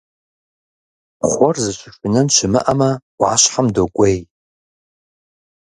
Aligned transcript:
Кхъуэр 1.21 1.55
зыщышынэн 1.63 2.27
щымыӀэмэ, 2.35 2.91
Ӏуащхьэм 3.19 3.67
докӀуей. 3.75 4.17